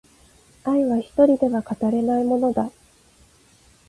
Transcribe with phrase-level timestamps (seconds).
[0.63, 2.71] 愛は一人では語れないものだ